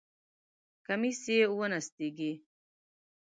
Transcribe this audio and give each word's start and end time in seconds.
کمیس 0.85 1.21
یې 1.35 1.39
ونستېږی! 1.57 2.31